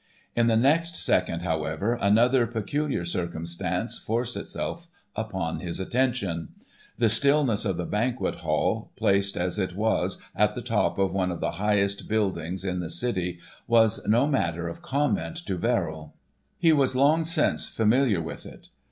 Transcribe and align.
In 0.35 0.47
the 0.47 0.55
next 0.57 0.95
second, 0.95 1.43
however, 1.43 1.93
another 1.93 2.47
peculiar 2.47 3.05
circumstance 3.05 3.99
forced 3.99 4.35
itself 4.35 4.87
upon 5.15 5.59
his 5.59 5.79
attention. 5.79 6.49
The 6.97 7.07
stillness 7.07 7.65
of 7.65 7.77
the 7.77 7.85
Banquet 7.85 8.37
Hall, 8.37 8.89
placed 8.95 9.37
as 9.37 9.59
it 9.59 9.75
was, 9.75 10.17
at 10.35 10.55
the 10.55 10.63
top 10.63 10.97
of 10.97 11.13
one 11.13 11.29
of 11.29 11.39
the 11.39 11.51
highest 11.61 12.09
buildings 12.09 12.65
in 12.65 12.79
the 12.79 12.89
city 12.89 13.37
was 13.67 14.03
no 14.07 14.25
matter 14.25 14.67
of 14.67 14.81
comment 14.81 15.35
to 15.45 15.55
Verrill. 15.55 16.15
He 16.57 16.73
was 16.73 16.95
long 16.95 17.23
since 17.23 17.67
familiar 17.67 18.21
with 18.23 18.47
it. 18.47 18.69